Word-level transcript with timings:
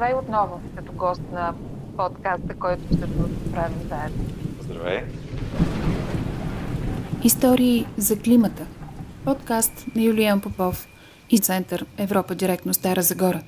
Здравей 0.00 0.18
отново, 0.18 0.60
като 0.76 0.92
гост 0.92 1.22
на 1.32 1.54
подкаста, 1.96 2.58
който 2.58 2.82
всъщност 2.84 3.52
правим 3.52 3.88
заедно. 3.88 4.24
Здравей! 4.60 5.02
Истории 7.24 7.86
за 7.96 8.18
климата. 8.18 8.66
Подкаст 9.24 9.86
на 9.96 10.02
Юлиан 10.02 10.40
Попов 10.40 10.88
и 11.30 11.38
Център 11.38 11.86
Европа 11.98 12.34
директно 12.34 12.74
Стара 12.74 13.02
Загора. 13.02 13.42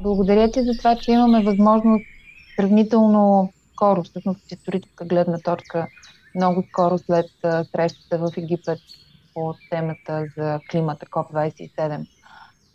Благодаря 0.00 0.50
ти 0.50 0.64
за 0.64 0.72
това, 0.78 0.96
че 0.96 1.12
имаме 1.12 1.44
възможност 1.44 2.04
сравнително 2.56 3.52
скоро, 3.72 4.02
всъщност 4.02 4.44
от 4.44 4.52
историческа 4.52 5.04
гледна 5.04 5.38
точка, 5.38 5.86
много 6.34 6.64
скоро 6.68 6.98
след 6.98 7.26
срещата 7.72 8.18
в 8.18 8.30
Египет 8.36 8.80
по 9.34 9.54
темата 9.70 10.26
за 10.36 10.60
климата 10.70 11.06
КОП-27, 11.06 12.06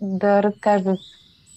да 0.04 0.44
разкажеш 0.44 1.00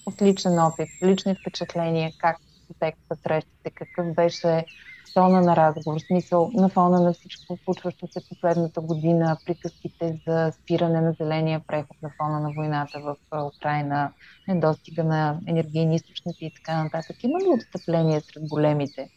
от 0.05 0.21
личен 0.21 0.59
опит, 0.59 0.89
лични 1.03 1.35
впечатления, 1.35 2.13
как 2.17 2.37
текста 2.79 3.17
срещите, 3.23 3.71
какъв 3.75 4.13
беше 4.13 4.65
тона 5.13 5.41
на 5.41 5.55
разговор, 5.55 5.99
смисъл 5.99 6.51
на 6.53 6.69
фона 6.69 6.99
на 6.99 7.13
всичко 7.13 7.57
случващо 7.63 8.07
се 8.07 8.21
последната 8.29 8.81
година, 8.81 9.37
приказките 9.45 10.19
за 10.27 10.51
спиране 10.61 11.01
на 11.01 11.13
зеления 11.13 11.61
преход 11.67 11.97
на 12.01 12.11
фона 12.17 12.39
на 12.39 12.51
войната 12.53 12.99
в 12.99 13.15
Украина, 13.55 14.13
недостига 14.47 15.03
на 15.03 15.39
енергийни 15.47 15.95
източници 15.95 16.45
и 16.45 16.51
така 16.53 16.83
нататък. 16.83 17.23
Има 17.23 17.39
ли 17.39 17.49
отстъпление 17.49 18.21
сред 18.21 18.47
големите 18.47 19.09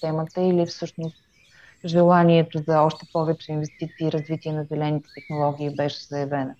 темата 0.00 0.40
или 0.42 0.66
всъщност 0.66 1.16
желанието 1.84 2.62
за 2.68 2.80
още 2.82 3.06
повече 3.12 3.52
инвестиции 3.52 4.06
и 4.06 4.12
развитие 4.12 4.52
на 4.52 4.64
зелените 4.64 5.08
технологии 5.14 5.70
беше 5.76 6.04
заявена? 6.04 6.54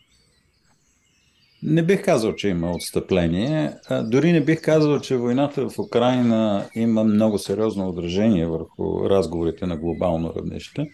Не 1.62 1.82
бих 1.82 2.04
казал, 2.04 2.34
че 2.34 2.48
има 2.48 2.72
отстъпление. 2.72 3.72
Дори 4.04 4.32
не 4.32 4.40
бих 4.40 4.62
казал, 4.62 5.00
че 5.00 5.16
войната 5.16 5.68
в 5.68 5.78
Украина 5.78 6.68
има 6.74 7.04
много 7.04 7.38
сериозно 7.38 7.88
отражение 7.88 8.46
върху 8.46 9.10
разговорите 9.10 9.66
на 9.66 9.76
глобално 9.76 10.34
равнище. 10.36 10.90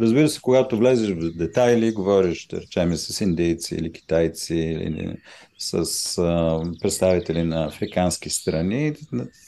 Разбира 0.00 0.28
се, 0.28 0.40
когато 0.40 0.78
влезеш 0.78 1.10
в 1.10 1.36
детайли, 1.36 1.92
говориш, 1.92 2.46
да 2.46 2.60
речем, 2.60 2.96
с 2.96 3.20
индейци 3.20 3.74
или 3.74 3.92
китайци, 3.92 4.54
или 4.54 5.16
с 5.58 6.18
а, 6.18 6.60
представители 6.80 7.42
на 7.42 7.64
африкански 7.64 8.30
страни, 8.30 8.92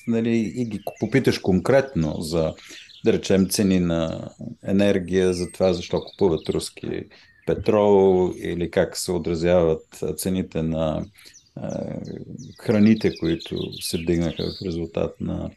нали, 0.07 0.53
и 0.57 0.65
ги 0.65 0.81
попиташ 1.01 1.39
конкретно 1.39 2.21
за, 2.21 2.55
да 3.05 3.13
речем, 3.13 3.49
цени 3.49 3.81
на 3.81 4.31
енергия, 4.65 5.33
за 5.35 5.53
това 5.53 5.73
защо 5.73 6.01
купуват 6.01 6.49
руски 6.49 7.05
петрол 7.47 8.33
или 8.39 8.71
как 8.71 8.97
се 8.97 9.13
отразяват 9.13 10.05
цените 10.17 10.63
на 10.63 11.05
храните, 12.59 13.13
които 13.21 13.73
се 13.81 13.99
вдигнаха 13.99 14.43
в 14.43 14.67
резултат 14.67 15.21
на, 15.21 15.51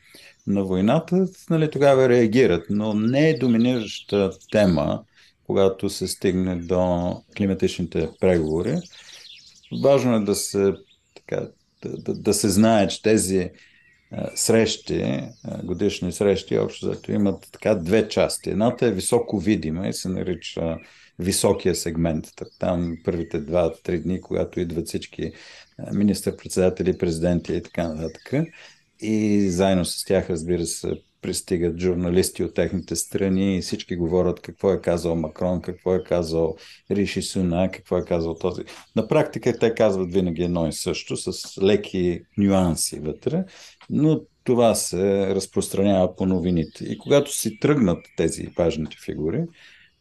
на 0.48 0.64
войната, 0.64 1.28
нали, 1.50 1.72
тогава 1.72 2.10
реагират. 2.10 2.66
Но 2.70 2.94
не 2.94 3.30
е 3.30 3.38
доминираща 3.38 4.32
тема, 4.52 5.04
когато 5.46 5.90
се 5.90 6.08
стигне 6.08 6.56
до 6.56 7.12
климатичните 7.38 8.10
преговори. 8.20 8.78
Важно 9.84 10.16
е 10.16 10.20
да 10.20 10.36
се, 10.36 10.74
така, 11.16 11.48
да, 11.82 11.98
да, 11.98 12.14
да 12.14 12.34
се 12.34 12.50
знае, 12.50 12.88
че 12.88 13.02
тези 13.02 13.50
срещи, 14.36 15.22
годишни 15.64 16.12
срещи, 16.12 16.58
общо 16.58 16.86
зато 16.86 17.12
имат 17.12 17.48
така 17.52 17.76
две 17.76 18.08
части. 18.08 18.50
Едната 18.50 18.88
е 18.88 18.92
високо 18.92 19.40
видима 19.40 19.88
и 19.88 19.94
се 19.94 20.10
нарича 20.10 20.78
високия 21.20 21.76
сегмент. 21.76 22.26
Там 22.60 22.98
първите 23.04 23.40
два-три 23.40 24.00
дни, 24.00 24.22
когато 24.22 24.60
идват 24.60 24.88
всички 24.88 25.32
министър-председатели, 25.94 26.98
президенти 26.98 27.54
и 27.54 27.62
така 27.62 27.88
нататък. 27.88 28.34
И 29.00 29.50
заедно 29.50 29.86
с 29.86 30.06
тях, 30.06 30.30
разбира 30.30 30.66
се, 30.66 30.92
пристигат 31.22 31.80
журналисти 31.80 32.44
от 32.44 32.54
техните 32.54 32.96
страни 32.96 33.58
и 33.58 33.62
всички 33.62 33.96
говорят 33.96 34.42
какво 34.42 34.72
е 34.72 34.82
казал 34.82 35.16
Макрон, 35.16 35.62
какво 35.62 35.96
е 35.96 36.04
казал 36.04 36.56
Риши 36.92 37.22
Суна, 37.22 37.70
какво 37.74 37.98
е 37.98 38.06
казал 38.06 38.36
този. 38.36 38.62
На 38.96 39.08
практика 39.08 39.60
те 39.60 39.74
казват 39.74 40.14
винаги 40.14 40.44
едно 40.44 40.68
и 40.68 40.74
също, 40.74 41.18
с 41.18 41.62
леки 41.64 42.22
нюанси 42.38 43.00
вътре, 43.00 43.44
но 43.90 44.22
това 44.44 44.76
се 44.76 45.36
разпространява 45.36 46.16
по 46.16 46.26
новините. 46.26 46.84
И 46.84 46.98
когато 46.98 47.36
си 47.36 47.60
тръгнат 47.60 48.06
тези 48.18 48.48
важните 48.58 48.98
фигури, 49.06 49.44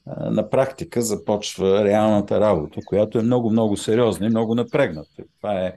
на 0.06 0.50
практика 0.50 1.02
започва 1.02 1.84
реалната 1.84 2.40
работа, 2.40 2.80
която 2.84 3.18
е 3.18 3.22
много-много 3.22 3.76
сериозна 3.76 4.26
и 4.26 4.30
много 4.30 4.54
напрегната. 4.54 5.22
Това 5.36 5.60
е, 5.60 5.74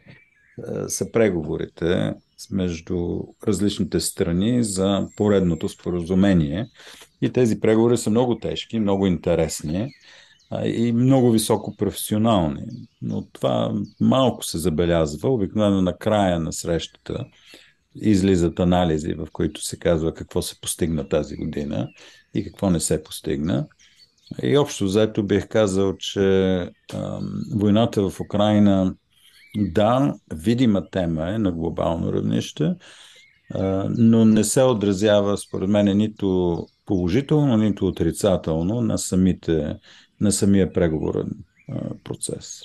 са 0.87 1.11
преговорите 1.11 2.13
между 2.51 3.19
различните 3.47 3.99
страни 3.99 4.63
за 4.63 5.07
поредното 5.17 5.69
споразумение. 5.69 6.67
И 7.21 7.29
тези 7.29 7.59
преговори 7.59 7.97
са 7.97 8.09
много 8.09 8.39
тежки, 8.39 8.79
много 8.79 9.07
интересни 9.07 9.91
и 10.63 10.91
много 10.91 11.31
високо 11.31 11.75
професионални. 11.75 12.63
Но 13.01 13.25
това 13.25 13.73
малко 14.01 14.45
се 14.45 14.57
забелязва. 14.57 15.29
Обикновено 15.29 15.81
на 15.81 15.97
края 15.97 16.39
на 16.39 16.53
срещата 16.53 17.25
излизат 17.95 18.59
анализи, 18.59 19.13
в 19.13 19.27
които 19.31 19.61
се 19.61 19.79
казва 19.79 20.13
какво 20.13 20.41
се 20.41 20.61
постигна 20.61 21.09
тази 21.09 21.35
година 21.35 21.89
и 22.33 22.43
какво 22.43 22.69
не 22.69 22.79
се 22.79 23.03
постигна. 23.03 23.67
И 24.43 24.57
общо 24.57 24.87
заето 24.87 25.23
бих 25.23 25.47
казал, 25.47 25.97
че 25.97 26.19
а, 26.93 27.19
войната 27.55 28.09
в 28.09 28.19
Украина, 28.19 28.95
да, 29.57 30.15
видима 30.33 30.89
тема 30.89 31.29
е 31.29 31.37
на 31.37 31.51
глобално 31.51 32.13
равнище, 32.13 32.75
а, 33.53 33.89
но 33.97 34.25
не 34.25 34.43
се 34.43 34.63
отразява, 34.63 35.37
според 35.37 35.69
мен, 35.69 35.97
нито 35.97 36.57
положително, 36.85 37.57
нито 37.57 37.87
отрицателно 37.87 38.81
на, 38.81 38.97
самите, 38.97 39.79
на 40.21 40.31
самия 40.31 40.73
преговорен 40.73 41.31
а, 41.71 41.75
процес. 42.03 42.61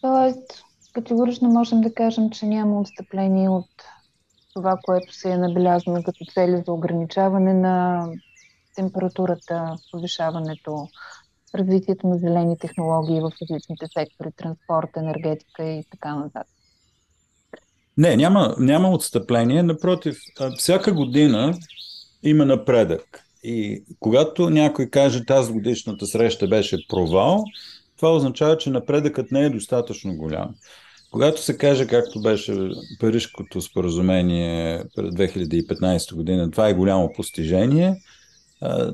Тоест, 0.00 0.62
категорично 0.92 1.48
можем 1.48 1.80
да 1.80 1.94
кажем, 1.94 2.30
че 2.30 2.46
няма 2.46 2.80
отстъпление 2.80 3.48
от 3.48 3.70
това, 4.54 4.78
което 4.82 5.14
се 5.14 5.30
е 5.30 5.38
набелязано 5.38 6.02
като 6.02 6.24
цели 6.34 6.62
за 6.66 6.72
ограничаване 6.72 7.54
на 7.54 8.06
температурата, 8.74 9.76
повишаването, 9.92 10.88
развитието 11.54 12.06
на 12.06 12.18
зелени 12.18 12.58
технологии 12.58 13.20
в 13.20 13.30
различните 13.42 13.86
сектори, 13.98 14.28
транспорт, 14.36 14.88
енергетика 14.96 15.64
и 15.64 15.84
така 15.90 16.14
нататък. 16.14 16.50
Не, 17.96 18.16
няма, 18.16 18.54
няма 18.58 18.90
отстъпление. 18.90 19.62
Напротив, 19.62 20.18
всяка 20.58 20.92
година 20.92 21.54
има 22.22 22.44
напредък. 22.46 23.20
И 23.42 23.84
когато 24.00 24.50
някой 24.50 24.90
каже 24.90 25.24
тази 25.24 25.52
годишната 25.52 26.06
среща 26.06 26.48
беше 26.48 26.88
провал, 26.88 27.44
това 27.96 28.14
означава, 28.14 28.58
че 28.58 28.70
напредъкът 28.70 29.30
не 29.30 29.44
е 29.44 29.50
достатъчно 29.50 30.16
голям. 30.16 30.54
Когато 31.10 31.42
се 31.42 31.56
каже, 31.56 31.86
както 31.86 32.22
беше 32.22 32.68
Парижкото 33.00 33.60
споразумение 33.60 34.84
през 34.96 35.14
2015 35.14 36.14
година, 36.14 36.50
това 36.50 36.68
е 36.68 36.74
голямо 36.74 37.12
постижение– 37.16 37.96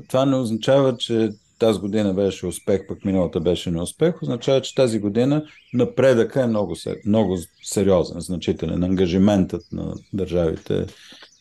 това 0.07 0.25
не 0.25 0.35
означава, 0.35 0.97
че 0.97 1.29
тази 1.59 1.79
година 1.79 2.13
беше 2.13 2.45
успех, 2.45 2.87
пък 2.87 3.05
миналата 3.05 3.39
беше 3.39 3.71
неуспех, 3.71 4.21
означава, 4.21 4.61
че 4.61 4.75
тази 4.75 4.99
година 4.99 5.45
напредъка 5.73 6.41
е 6.41 6.47
много, 6.47 6.75
много 7.05 7.37
сериозен, 7.63 8.19
значителен. 8.19 8.83
Ангажиментът 8.83 9.63
на 9.71 9.93
държавите 10.13 10.85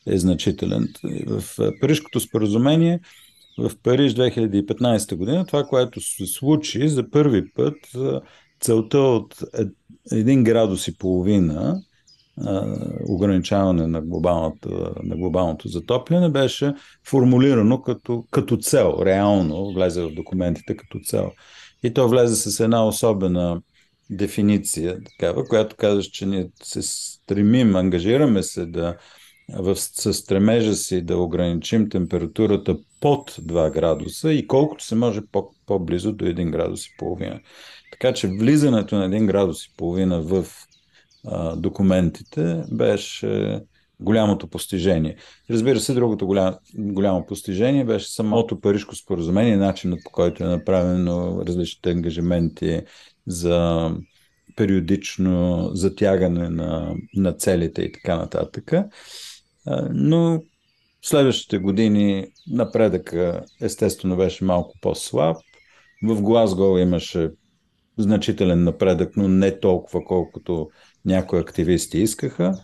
е 0.06 0.18
значителен. 0.18 0.88
В 1.26 1.42
Парижското 1.80 2.20
споразумение 2.20 3.00
в 3.58 3.70
Париж 3.82 4.12
2015 4.12 5.14
година, 5.14 5.46
това, 5.46 5.64
което 5.64 6.00
се 6.00 6.26
случи 6.26 6.88
за 6.88 7.10
първи 7.10 7.50
път, 7.50 7.76
целта 8.60 8.98
от 8.98 9.34
1 10.12 10.42
градус 10.42 10.88
и 10.88 10.98
половина 10.98 11.82
ограничаване 13.08 13.86
на, 13.86 14.02
на 15.02 15.16
глобалното 15.16 15.68
затопляне 15.68 16.28
беше 16.28 16.74
формулирано 17.08 17.82
като, 17.82 18.24
като 18.30 18.56
цел, 18.56 18.94
реално 19.04 19.72
влезе 19.72 20.02
в 20.02 20.14
документите 20.14 20.76
като 20.76 20.98
цел. 21.04 21.30
И 21.82 21.94
то 21.94 22.08
влезе 22.08 22.50
с 22.50 22.60
една 22.60 22.86
особена 22.86 23.60
дефиниция, 24.10 24.98
такава, 25.04 25.44
която 25.44 25.76
казва, 25.76 26.02
че 26.02 26.26
ние 26.26 26.50
се 26.62 26.82
стремим, 26.82 27.76
ангажираме 27.76 28.42
се 28.42 28.66
да 28.66 28.96
в, 29.58 29.76
с 29.76 30.14
стремежа 30.14 30.74
си 30.74 31.02
да 31.02 31.16
ограничим 31.18 31.88
температурата 31.88 32.76
под 33.00 33.30
2 33.30 33.72
градуса 33.72 34.32
и 34.32 34.46
колкото 34.46 34.84
се 34.84 34.94
може 34.94 35.20
по, 35.32 35.50
по-близо 35.66 36.12
до 36.12 36.24
1 36.24 36.50
градус 36.50 36.86
и 36.86 36.90
половина. 36.98 37.40
Така 37.92 38.14
че 38.14 38.28
влизането 38.28 38.96
на 38.96 39.08
1 39.08 39.26
градус 39.26 39.66
и 39.66 39.70
половина 39.76 40.20
в 40.22 40.46
документите 41.56 42.62
беше 42.72 43.60
голямото 44.00 44.48
постижение. 44.48 45.16
Разбира 45.50 45.80
се, 45.80 45.94
другото 45.94 46.26
голямо, 46.26 46.56
голямо 46.74 47.26
постижение 47.26 47.84
беше 47.84 48.10
самото 48.10 48.60
Парижко 48.60 48.96
споразумение, 48.96 49.56
начинът 49.56 50.00
по 50.04 50.10
който 50.10 50.44
е 50.44 50.46
направено 50.46 51.42
различните 51.46 51.90
ангажименти 51.90 52.80
за 53.26 53.90
периодично 54.56 55.68
затягане 55.74 56.48
на, 56.48 56.94
на 57.14 57.32
целите 57.32 57.82
и 57.82 57.92
така 57.92 58.16
нататък. 58.16 58.72
Но 59.90 60.42
в 61.02 61.08
следващите 61.08 61.58
години 61.58 62.26
напредъка 62.50 63.44
естествено 63.62 64.16
беше 64.16 64.44
малко 64.44 64.74
по-слаб. 64.80 65.36
В 66.02 66.22
Глазго 66.22 66.78
имаше 66.78 67.30
значителен 67.98 68.64
напредък, 68.64 69.16
но 69.16 69.28
не 69.28 69.60
толкова 69.60 70.04
колкото 70.04 70.70
някои 71.04 71.40
активисти 71.40 71.98
искаха. 71.98 72.54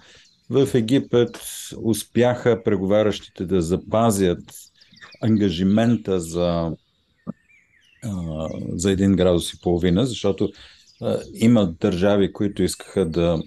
В 0.51 0.69
Египет 0.75 1.41
успяха 1.83 2.63
преговарящите 2.63 3.45
да 3.47 3.63
запазят 3.63 4.43
ангажимента 5.23 6.21
за, 6.21 6.73
за 8.69 8.91
един 8.91 9.13
градус 9.13 9.53
и 9.53 9.61
половина, 9.61 10.07
защото 10.07 10.51
има 11.35 11.75
държави, 11.81 12.33
които 12.33 12.63
искаха 12.63 13.07
да 13.07 13.43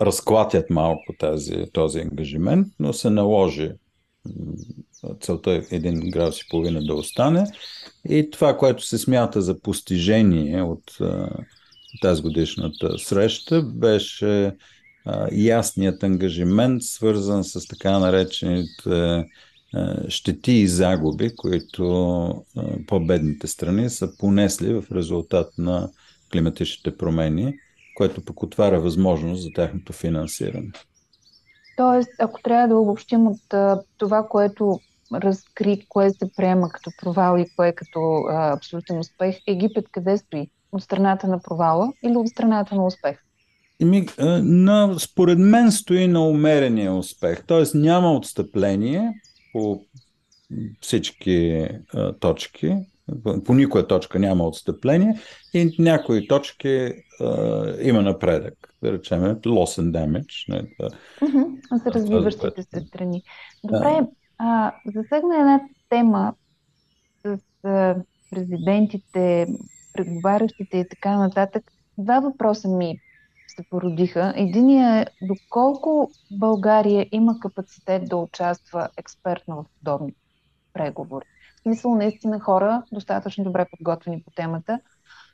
разклатят 0.00 0.70
малко 0.70 1.14
тази, 1.18 1.64
този 1.72 2.00
ангажимент, 2.00 2.66
но 2.78 2.92
се 2.92 3.10
наложи 3.10 3.70
целта 5.20 5.50
е 5.50 5.62
един 5.70 6.10
градус 6.10 6.40
и 6.40 6.48
половина 6.50 6.80
да 6.84 6.94
остане. 6.94 7.44
И 8.08 8.30
това, 8.30 8.56
което 8.56 8.86
се 8.86 8.98
смята 8.98 9.42
за 9.42 9.60
постижение 9.60 10.62
от 10.62 10.98
тази 12.02 12.22
годишната 12.22 12.98
среща, 12.98 13.62
беше 13.62 14.56
ясният 15.32 16.02
ангажимент, 16.02 16.82
свързан 16.82 17.44
с 17.44 17.66
така 17.66 17.98
наречените 17.98 19.24
щети 20.08 20.52
и 20.52 20.68
загуби, 20.68 21.36
които 21.36 21.84
по-бедните 22.86 23.46
страни 23.46 23.90
са 23.90 24.16
понесли 24.18 24.74
в 24.74 24.84
резултат 24.92 25.52
на 25.58 25.90
климатичните 26.32 26.96
промени, 26.96 27.54
което 27.96 28.24
пък 28.24 28.42
отваря 28.42 28.80
възможност 28.80 29.42
за 29.42 29.48
тяхното 29.54 29.92
финансиране. 29.92 30.70
Тоест, 31.76 32.10
ако 32.18 32.42
трябва 32.42 32.68
да 32.68 32.76
обобщим 32.76 33.26
от 33.26 33.40
това, 33.98 34.26
което 34.28 34.80
разкри, 35.14 35.86
кое 35.88 36.10
се 36.10 36.32
приема 36.36 36.68
като 36.68 36.90
провал 37.02 37.38
и 37.38 37.46
кое 37.56 37.72
като 37.72 38.00
а, 38.30 38.52
абсолютен 38.52 38.98
успех, 38.98 39.36
Египет 39.46 39.84
къде 39.92 40.18
стои? 40.18 40.50
От 40.72 40.82
страната 40.82 41.28
на 41.28 41.40
провала 41.40 41.92
или 42.04 42.16
от 42.16 42.28
страната 42.28 42.74
на 42.74 42.86
успех? 42.86 43.22
Еми, 43.80 44.06
на, 44.42 44.98
според 44.98 45.38
мен 45.38 45.72
стои 45.72 46.06
на 46.06 46.26
умерения 46.26 46.94
успех. 46.94 47.44
Тоест 47.46 47.74
няма 47.74 48.12
отстъпление 48.12 49.12
по 49.52 49.82
всички 50.80 51.68
а, 51.94 52.12
точки. 52.12 52.76
По, 53.44 53.54
никоя 53.54 53.86
точка 53.86 54.18
няма 54.18 54.44
отстъпление 54.44 55.20
и 55.54 55.74
някои 55.78 56.28
точки 56.28 56.92
а, 57.20 57.74
има 57.82 58.02
напредък. 58.02 58.54
Да 58.82 58.92
речем, 58.92 59.20
loss 59.22 59.82
and 59.82 59.90
damage. 59.90 60.48
Не, 60.48 60.62
uh-huh, 60.62 61.84
за 61.84 61.90
развиващите 61.90 62.62
се 62.62 62.80
страни. 62.80 63.22
Добре, 63.64 64.00
а, 64.38 64.74
засегна 64.86 65.36
една 65.38 65.60
тема 65.88 66.34
с 67.24 67.38
а, 67.64 67.96
президентите, 68.30 69.46
преговарящите 69.92 70.78
и 70.78 70.88
така 70.88 71.16
нататък. 71.16 71.72
Два 71.98 72.20
въпроса 72.20 72.68
ми 72.68 73.00
се 73.56 73.62
породиха. 73.70 74.32
Единият 74.36 75.08
е 75.08 75.26
доколко 75.26 76.10
България 76.30 77.06
има 77.12 77.40
капацитет 77.40 78.08
да 78.08 78.16
участва 78.16 78.88
експертно 78.96 79.56
в 79.56 79.64
подобни 79.78 80.14
преговори. 80.72 81.24
В 81.56 81.62
смисъл 81.62 81.94
наистина 81.94 82.40
хора, 82.40 82.82
достатъчно 82.92 83.44
добре 83.44 83.66
подготвени 83.70 84.22
по 84.22 84.30
темата, 84.30 84.80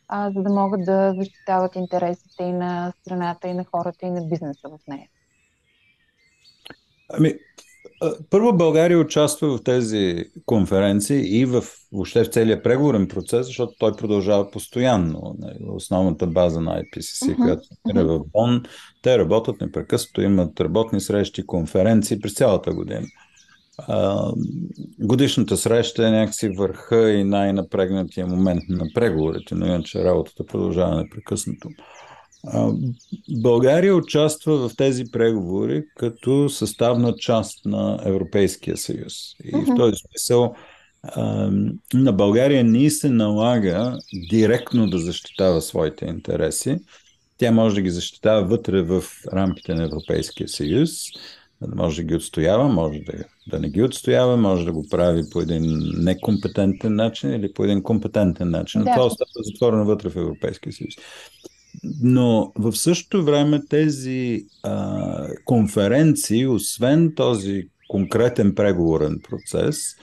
а, 0.09 0.31
за 0.31 0.43
да 0.43 0.51
могат 0.51 0.85
да 0.85 1.15
защитават 1.17 1.77
интересите 1.77 2.43
и 2.43 2.53
на 2.53 2.93
страната, 3.01 3.49
и 3.49 3.55
на 3.55 3.65
хората, 3.65 4.07
и 4.07 4.11
на 4.11 4.27
бизнеса 4.27 4.69
в 4.69 4.79
нея. 4.89 5.09
Ами, 7.09 7.35
първо 8.31 8.57
България 8.57 8.99
участва 8.99 9.57
в 9.57 9.63
тези 9.63 10.25
конференции 10.47 11.39
и 11.41 11.45
в 11.45 11.65
въобще 11.93 12.25
в 12.25 12.29
целият 12.29 12.65
преговорен 12.65 13.09
процес, 13.09 13.47
защото 13.47 13.73
той 13.79 13.97
продължава 13.97 14.51
постоянно. 14.51 15.37
Нали, 15.39 15.59
основната 15.69 16.27
база 16.27 16.61
на 16.61 16.83
IPCC, 16.83 17.23
uh-huh. 17.23 17.37
която 17.37 17.69
е 18.01 18.05
в 18.05 18.21
Бон, 18.33 18.63
те 19.03 19.19
работят 19.19 19.61
непрекъснато, 19.61 20.23
имат 20.23 20.61
работни 20.61 21.01
срещи, 21.01 21.47
конференции 21.47 22.21
през 22.21 22.35
цялата 22.35 22.75
година. 22.75 23.07
А, 23.79 24.31
годишната 25.01 25.57
среща 25.57 26.09
е 26.09 26.11
някакси 26.11 26.49
върха 26.49 27.11
и 27.11 27.25
най-напрегнатия 27.25 28.27
момент 28.27 28.63
на 28.69 28.87
преговорите, 28.95 29.55
но 29.55 29.67
иначе 29.67 30.05
работата 30.05 30.47
продължава 30.47 30.97
непрекъснато. 30.97 31.69
България 33.43 33.97
участва 33.97 34.69
в 34.69 34.77
тези 34.77 35.05
преговори 35.13 35.85
като 35.97 36.49
съставна 36.49 37.17
част 37.17 37.65
на 37.65 38.01
Европейския 38.05 38.77
съюз. 38.77 39.13
И 39.45 39.53
uh-huh. 39.53 39.75
в 39.75 39.77
този 39.77 39.97
смисъл 39.97 40.55
на 41.95 42.13
България 42.13 42.65
не 42.65 42.91
се 42.91 43.11
налага 43.11 43.99
директно 44.31 44.91
да 44.91 44.99
защитава 44.99 45.61
своите 45.61 46.05
интереси. 46.05 46.79
Тя 47.39 47.53
може 47.53 47.75
да 47.75 47.83
ги 47.83 47.91
защитава 47.91 48.41
вътре 48.41 48.83
в 48.83 49.05
рамките 49.33 49.75
на 49.75 49.85
Европейския 49.85 50.49
съюз, 50.49 50.91
може 51.77 52.03
да 52.03 52.09
ги 52.09 52.15
отстоява, 52.15 52.69
може 52.69 52.99
да, 52.99 53.13
да 53.47 53.59
не 53.59 53.71
ги 53.71 53.83
отстоява, 53.83 54.37
може 54.37 54.65
да 54.65 54.73
го 54.73 54.87
прави 54.91 55.23
по 55.33 55.41
един 55.41 55.93
некомпетентен 55.99 56.95
начин 56.95 57.33
или 57.33 57.53
по 57.53 57.65
един 57.65 57.83
компетентен 57.83 58.51
начин. 58.51 58.85
Да. 58.85 58.93
Това 58.93 59.07
остава 59.07 59.31
затворено 59.35 59.85
вътре 59.85 60.09
в 60.09 60.17
Европейския 60.17 60.73
съюз. 60.73 60.95
Но 62.03 62.53
в 62.57 62.77
същото 62.77 63.25
време 63.25 63.63
тези 63.69 64.47
а, 64.63 65.29
конференции, 65.45 66.47
освен 66.47 67.15
този 67.15 67.69
конкретен 67.89 68.55
преговорен 68.55 69.21
процес, 69.31 69.97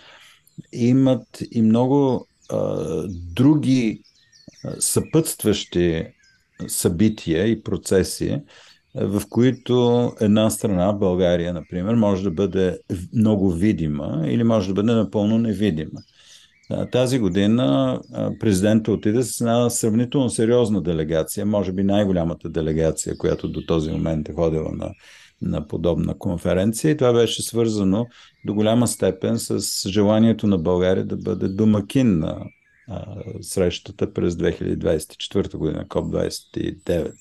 имат 0.74 1.44
и 1.52 1.62
много 1.62 2.28
а, 2.50 2.78
други 3.08 4.02
а, 4.66 4.82
съпътстващи 4.82 6.06
събития 6.68 7.48
и 7.48 7.64
процеси, 7.64 8.42
в 8.96 9.22
които 9.30 10.12
една 10.22 10.50
страна, 10.50 10.94
България, 10.94 11.54
например, 11.54 11.94
може 11.94 12.24
да 12.24 12.32
бъде 12.32 12.80
много 13.14 13.52
видима 13.52 14.24
или 14.26 14.44
може 14.44 14.68
да 14.68 14.74
бъде 14.74 14.92
напълно 14.94 15.38
невидима. 15.38 16.00
Тази 16.92 17.20
година 17.20 18.00
президента 18.40 18.92
отиде 18.92 19.24
с 19.24 19.42
една 19.42 19.70
сравнително 19.70 20.30
сериозна 20.30 20.82
делегация, 20.82 21.46
може 21.46 21.72
би 21.72 21.84
най-голямата 21.84 22.50
делегация, 22.50 23.18
която 23.18 23.50
до 23.50 23.62
този 23.66 23.92
момент 23.92 24.30
е 24.30 24.34
ходила 24.34 24.72
на, 24.72 24.92
на 25.42 25.68
подобна 25.68 26.18
конференция. 26.18 26.92
И 26.92 26.98
това 26.98 27.14
беше 27.14 27.44
свързано 27.44 28.08
до 28.46 28.54
голяма 28.54 28.88
степен 28.88 29.40
с 29.40 29.90
желанието 29.90 30.48
на 30.48 30.58
България 30.58 31.06
да 31.06 31.18
бъде 31.18 31.48
домакин 31.48 32.20
на 32.20 32.46
а, 32.88 33.06
срещата 33.42 34.14
през 34.14 34.34
2024 34.34 35.58
година, 35.58 35.88
КОП-29. 35.88 37.12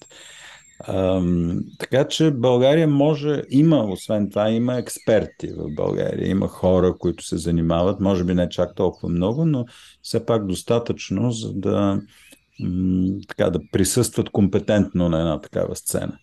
Така 1.79 2.09
че 2.09 2.31
България 2.31 2.89
може, 2.89 3.43
има, 3.51 3.85
освен 3.85 4.31
това, 4.31 4.51
има 4.51 4.79
експерти 4.79 5.53
в 5.57 5.75
България, 5.75 6.31
има 6.31 6.49
хора, 6.49 6.95
които 6.99 7.25
се 7.25 7.37
занимават, 7.37 8.01
може 8.01 8.25
би 8.25 8.35
не 8.35 8.49
чак 8.49 8.75
толкова 8.75 9.09
много, 9.09 9.45
но 9.45 9.65
все 10.03 10.27
пак 10.27 10.47
достатъчно, 10.47 11.31
за 11.31 11.53
да, 11.53 12.01
така, 13.29 13.51
да 13.51 13.61
присъстват 13.73 14.31
компетентно 14.31 15.09
на 15.09 15.19
една 15.19 15.41
такава 15.41 15.77
сцена. 15.77 16.19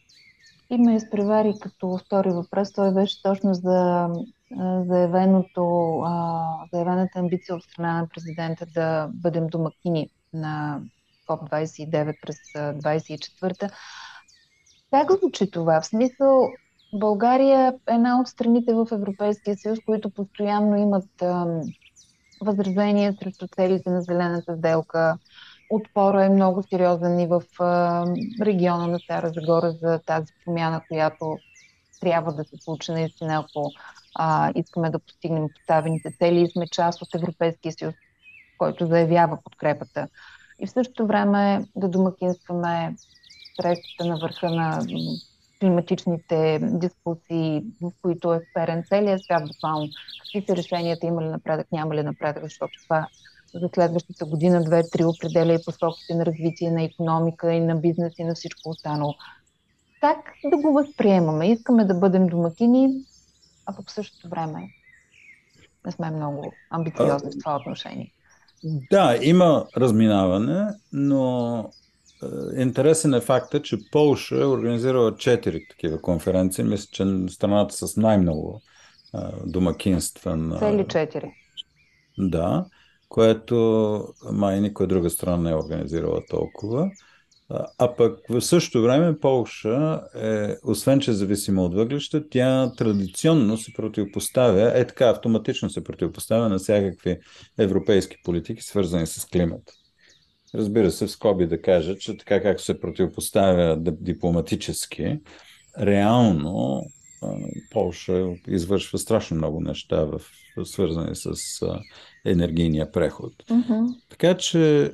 Има 0.70 0.94
изпревари 0.94 1.54
като 1.62 1.98
втори 1.98 2.30
въпрос. 2.30 2.74
Той 2.74 2.94
беше 2.94 3.22
точно 3.24 3.54
за 3.54 4.08
заявеното, 4.88 6.04
заявената 6.74 7.20
амбиция 7.20 7.56
от 7.56 7.64
страна 7.64 8.02
на 8.02 8.08
президента 8.08 8.66
да 8.74 9.10
бъдем 9.14 9.48
домакини 9.48 10.10
на 10.34 10.82
КОП-29 11.28 12.16
през 12.22 12.38
24-та. 12.56 13.70
Как 14.92 15.12
звучи 15.12 15.52
това? 15.52 15.82
В 15.82 15.86
смисъл, 15.86 16.50
България 16.94 17.74
е 17.88 17.94
една 17.94 18.22
от 18.22 18.28
страните 18.28 18.74
в 18.74 18.88
Европейския 18.92 19.58
съюз, 19.58 19.80
които 19.86 20.10
постоянно 20.10 20.78
имат 20.78 21.22
ам, 21.22 21.62
възражения 22.42 23.14
срещу 23.14 23.48
целите 23.48 23.90
на 23.90 24.02
зелената 24.02 24.58
сделка. 24.58 25.18
Отпора 25.70 26.26
е 26.26 26.30
много 26.30 26.64
сериозен 26.64 27.20
и 27.20 27.28
в 27.28 27.42
ам, 27.60 28.14
региона 28.42 28.88
на 28.88 29.00
Стара 29.00 29.30
Загора 29.30 29.72
за 29.72 30.00
тази 30.06 30.34
промяна, 30.46 30.82
която 30.88 31.38
трябва 32.02 32.34
да 32.34 32.44
се 32.44 32.58
случи 32.60 32.92
наистина, 32.92 33.46
ако 33.46 33.72
а, 34.16 34.52
искаме 34.56 34.90
да 34.90 35.00
постигнем 35.00 35.48
поставените 35.56 36.12
цели 36.12 36.42
и 36.42 36.50
сме 36.50 36.68
част 36.68 37.02
от 37.02 37.16
Европейския 37.16 37.72
съюз, 37.72 37.96
който 38.58 38.88
заявява 38.88 39.38
подкрепата. 39.44 40.08
И 40.60 40.68
в 40.68 40.72
същото 40.72 41.08
време 41.08 41.66
да 41.76 41.90
домакинстваме 41.90 42.96
срещата 43.62 44.06
на 44.06 44.20
върха 44.20 44.50
на 44.50 44.86
климатичните 45.60 46.60
дискусии, 46.62 47.64
в 47.82 47.92
които 48.02 48.34
е 48.34 48.42
сперен 48.52 48.84
целият 48.88 49.24
свят 49.24 49.44
буквално. 49.48 49.90
Какви 50.22 50.46
са 50.50 50.56
решенията, 50.56 51.08
има 51.08 51.22
ли 51.22 51.28
напредък, 51.28 51.68
няма 51.72 51.96
ли 51.96 52.04
напредък, 52.04 52.44
защото 52.44 52.74
това 52.84 53.08
за 53.54 53.70
следващата 53.74 54.26
година, 54.26 54.64
две, 54.64 54.84
три 54.90 55.06
определя 55.06 55.54
и 55.54 55.64
посоките 55.66 56.16
на 56.16 56.26
развитие 56.26 56.72
на 56.72 56.84
економика 56.84 57.54
и 57.54 57.60
на 57.60 57.76
бизнес 57.76 58.14
и 58.18 58.24
на 58.24 58.36
всичко 58.36 58.70
останало. 58.70 59.14
Как 60.02 60.18
да 60.46 60.58
го 60.58 60.74
възприемаме? 60.74 61.52
Искаме 61.52 61.86
да 61.86 61.94
бъдем 61.94 62.28
домакини, 62.28 63.04
а 63.66 63.74
в 63.74 63.92
същото 63.92 64.30
време 64.30 64.70
не 65.86 65.92
сме 65.92 66.12
много 66.12 66.54
амбициозни 66.70 67.32
в 67.32 67.40
това 67.40 67.56
отношение. 67.56 68.12
Да, 68.64 69.18
има 69.22 69.68
разминаване, 69.78 70.68
но 70.94 71.70
интересен 72.58 73.14
е 73.14 73.22
факта, 73.22 73.62
че 73.62 73.78
Полша 73.92 74.42
е 74.42 74.46
организирала 74.46 75.16
четири 75.16 75.68
такива 75.70 76.02
конференции. 76.02 76.64
Мисля, 76.64 76.88
че 76.92 77.06
страната 77.30 77.88
с 77.88 77.98
най-много 77.98 78.62
е, 79.16 79.20
домакинства. 79.46 80.36
На... 80.36 80.60
Цели 80.60 80.86
четири. 80.90 81.32
Да, 82.18 82.66
което 83.10 84.08
май 84.32 84.62
никоя 84.62 84.88
друга 84.88 85.10
страна 85.10 85.38
не 85.38 85.50
е 85.52 85.56
организирала 85.56 86.22
толкова. 86.30 86.92
А 87.78 87.96
пък 87.96 88.20
в 88.30 88.42
същото 88.42 88.84
време 88.84 89.20
Полша 89.20 90.02
е, 90.16 90.56
освен 90.64 91.00
че 91.00 91.12
е 91.12 91.14
зависима 91.14 91.64
от 91.64 91.76
въглища, 91.76 92.30
тя 92.30 92.72
традиционно 92.78 93.58
се 93.58 93.74
противопоставя, 93.74 94.80
е 94.80 94.88
така 94.88 95.10
автоматично 95.10 95.70
се 95.70 95.84
противопоставя 95.84 96.50
на 96.50 96.58
всякакви 96.58 97.20
европейски 97.58 98.18
политики, 98.24 98.64
свързани 98.64 99.08
с 99.08 99.26
климата. 99.26 99.74
Разбира 100.56 100.92
се, 100.92 101.06
в 101.06 101.12
скоби 101.12 101.48
да 101.48 101.62
кажа, 101.62 101.98
че 101.98 102.18
така 102.18 102.42
както 102.42 102.64
се 102.64 102.80
противопоставя 102.80 103.78
дипломатически, 103.80 105.20
реално 105.80 106.84
Полша 107.72 108.28
извършва 108.48 108.98
страшно 108.98 109.38
много 109.38 109.62
неща, 109.62 110.06
в, 110.06 110.22
свързани 110.64 111.16
с 111.16 111.34
енергийния 112.26 112.92
преход. 112.92 113.34
Mm-hmm. 113.50 113.96
Така 114.10 114.38
че 114.38 114.92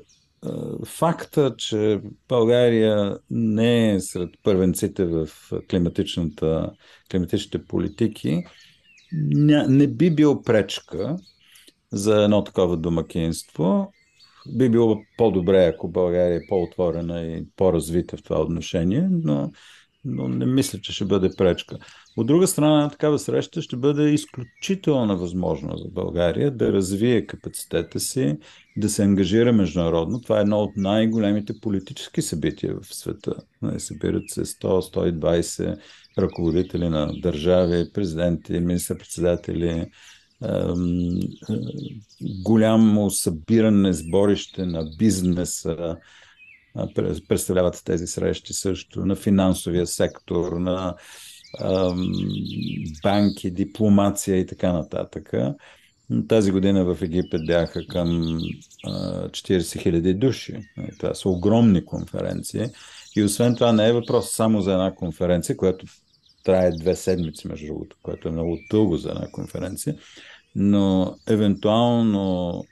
факта, 0.86 1.56
че 1.58 2.02
България 2.28 3.18
не 3.30 3.92
е 3.92 4.00
сред 4.00 4.30
първенците 4.44 5.06
в 5.06 5.30
климатичната, 5.70 6.72
климатичните 7.12 7.66
политики, 7.66 8.44
не, 9.14 9.68
не 9.68 9.88
би 9.88 10.16
бил 10.16 10.42
пречка 10.42 11.18
за 11.92 12.24
едно 12.24 12.44
такова 12.44 12.78
домакинство. 12.78 13.92
Би 14.50 14.70
било 14.70 15.02
по-добре, 15.18 15.66
ако 15.66 15.88
България 15.88 16.36
е 16.36 16.48
по-отворена 16.50 17.22
и 17.22 17.46
по-развита 17.56 18.18
в 18.18 18.24
това 18.24 18.42
отношение, 18.42 19.08
но, 19.12 19.52
но 20.06 20.28
не 20.28 20.46
мисля, 20.46 20.80
че 20.80 20.94
ще 20.94 21.06
бъде 21.06 21.30
пречка. 21.38 21.78
От 22.18 22.28
друга 22.28 22.48
страна, 22.48 22.90
такава 22.90 23.20
среща 23.20 23.62
ще 23.62 23.76
бъде 23.76 24.10
изключителна 24.10 25.18
възможност 25.18 25.84
за 25.84 25.90
България 25.90 26.52
да 26.52 26.74
развие 26.74 27.26
капацитета 27.26 28.00
си, 28.00 28.38
да 28.78 28.90
се 28.90 29.04
ангажира 29.04 29.54
международно. 29.54 30.22
Това 30.22 30.38
е 30.38 30.42
едно 30.42 30.60
от 30.60 30.78
най-големите 30.78 31.54
политически 31.62 32.22
събития 32.22 32.76
в 32.82 32.96
света. 32.96 33.36
Събират 33.78 34.30
се 34.30 34.46
100-120 34.46 35.78
ръководители 36.20 36.90
на 36.90 37.14
държави, 37.22 37.92
президенти, 37.94 38.60
министър-председатели, 38.60 39.86
голямо 42.44 43.12
събиране, 43.12 43.94
сборище 43.94 44.66
на 44.66 44.90
бизнеса, 44.98 45.98
представляват 47.28 47.82
тези 47.86 48.08
срещи 48.08 48.54
също, 48.54 49.06
на 49.06 49.16
финансовия 49.16 49.88
сектор, 49.88 50.52
на 50.52 50.96
банки, 53.04 53.52
дипломация 53.52 54.38
и 54.38 54.46
така 54.46 54.74
нататък. 54.74 55.32
Тази 56.28 56.52
година 56.52 56.86
в 56.86 57.02
Египет 57.02 57.42
бяха 57.46 57.88
към 57.88 58.10
40 58.10 59.30
000 59.34 60.14
души. 60.14 60.54
Това 61.00 61.14
са 61.14 61.30
огромни 61.30 61.86
конференции. 61.86 62.66
И 63.18 63.24
освен 63.24 63.56
това 63.56 63.72
не 63.72 63.88
е 63.88 63.94
въпрос 63.94 64.32
само 64.32 64.62
за 64.62 64.72
една 64.72 64.96
конференция, 64.96 65.58
която 65.58 65.86
трае 66.46 66.72
две 66.72 66.96
седмици, 66.96 67.48
между 67.48 67.68
другото, 67.68 67.98
което 68.04 68.28
е 68.28 68.32
много 68.32 68.58
дълго 68.72 68.98
за 68.98 69.10
една 69.10 69.28
конференция, 69.32 69.96
но 70.56 71.16
евентуално 71.30 72.64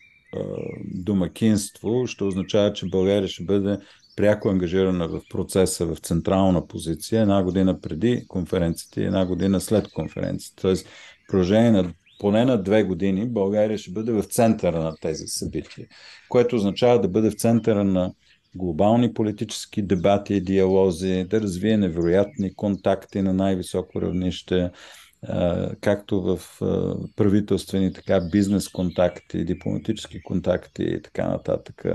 домакинство 0.93 2.07
ще 2.07 2.23
означава, 2.23 2.73
че 2.73 2.89
България 2.89 3.27
ще 3.27 3.43
бъде 3.43 3.77
пряко 4.15 4.49
ангажирана 4.49 5.07
в 5.07 5.21
процеса 5.29 5.85
в 5.85 5.97
централна 5.97 6.67
позиция 6.67 7.21
една 7.21 7.43
година 7.43 7.81
преди 7.81 8.27
конференцията 8.27 9.01
и 9.01 9.05
една 9.05 9.25
година 9.25 9.61
след 9.61 9.87
конференцията. 9.87 10.61
Тоест, 10.61 10.87
продължение 11.27 11.71
на 11.71 11.93
поне 12.19 12.45
на 12.45 12.63
две 12.63 12.83
години 12.83 13.29
България 13.29 13.77
ще 13.77 13.91
бъде 13.91 14.11
в 14.11 14.23
центъра 14.23 14.83
на 14.83 14.95
тези 15.01 15.23
събития, 15.27 15.87
което 16.29 16.55
означава 16.55 17.01
да 17.01 17.07
бъде 17.07 17.29
в 17.29 17.35
центъра 17.35 17.83
на 17.83 18.13
глобални 18.55 19.13
политически 19.13 19.81
дебати 19.81 20.33
и 20.33 20.41
диалози, 20.41 21.25
да 21.29 21.41
развие 21.41 21.77
невероятни 21.77 22.55
контакти 22.55 23.22
на 23.22 23.33
най-високо 23.33 24.01
равнище, 24.01 24.72
както 25.81 26.22
в 26.22 26.39
правителствени, 27.15 27.93
така 27.93 28.22
бизнес 28.31 28.69
контакти, 28.69 29.45
дипломатически 29.45 30.24
контакти 30.24 30.83
и 30.83 31.01
така 31.01 31.27
нататък 31.27 31.86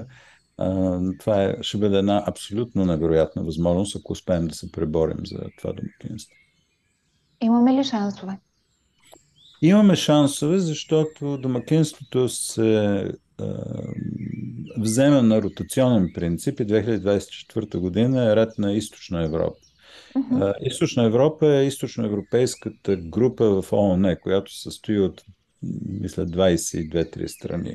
това 1.19 1.45
е, 1.45 1.57
ще 1.61 1.79
бъде 1.79 1.99
една 1.99 2.25
абсолютно 2.27 2.85
невероятна 2.85 3.43
възможност, 3.43 3.97
ако 3.97 4.13
успеем 4.13 4.47
да 4.47 4.55
се 4.55 4.73
преборим 4.73 5.27
за 5.27 5.39
това 5.59 5.73
домакинство. 5.73 6.35
Имаме 7.41 7.73
ли 7.75 7.85
шансове? 7.85 8.39
Имаме 9.63 9.97
шансове, 9.97 10.59
защото 10.59 11.39
домакинството 11.39 12.29
се 12.29 13.05
а, 14.79 14.83
взема 14.83 15.23
на 15.23 15.43
ротационен 15.43 16.11
принцип 16.15 16.61
и 16.61 16.67
2024 16.67 17.79
година 17.79 18.33
е 18.33 18.37
ред 18.37 18.59
на 18.59 18.73
Източна 18.73 19.25
Европа. 19.25 19.57
Uh-huh. 20.17 20.55
Източна 20.61 21.05
Европа 21.05 21.47
е 21.47 21.67
източноевропейската 21.67 22.97
група 22.97 23.63
в 23.63 23.73
ООН, 23.73 24.17
която 24.23 24.55
се 24.55 24.63
състои 24.63 25.01
от, 25.01 25.23
мисля, 26.01 26.27
22-3 26.27 27.27
страни. 27.27 27.75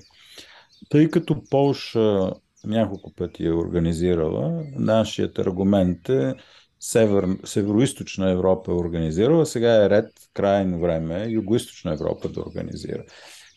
Тъй 0.90 1.10
като 1.10 1.44
Полша 1.50 2.34
няколко 2.66 3.14
пъти 3.14 3.46
е 3.46 3.54
организирала. 3.54 4.64
Нашият 4.76 5.40
аргумент 5.40 6.10
е 6.10 6.34
Север, 6.80 7.26
Северо-Источна 7.26 8.32
Европа 8.32 8.72
е 8.72 8.76
организирала, 8.76 9.46
сега 9.46 9.86
е 9.86 9.90
ред, 9.90 10.12
крайно 10.34 10.80
време, 10.80 11.28
Юго-Источна 11.28 11.94
Европа 11.94 12.30
да 12.30 12.42
организира. 12.42 13.04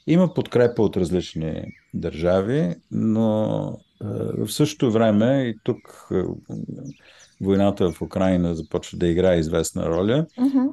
Има 0.07 0.35
подкрепа 0.35 0.83
от 0.83 0.97
различни 0.97 1.63
държави, 1.95 2.75
но 2.91 3.79
е, 4.03 4.45
в 4.45 4.53
същото 4.53 4.93
време 4.93 5.43
и 5.43 5.59
тук 5.65 6.09
е, 6.13 6.23
войната 7.41 7.93
в 7.93 8.03
Украина 8.03 8.55
започва 8.55 8.99
да 8.99 9.07
играе 9.07 9.39
известна 9.39 9.89
роля. 9.89 10.27
Uh-huh. 10.39 10.71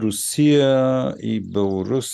Русия 0.00 1.14
и 1.22 1.40
Белорус, 1.40 2.10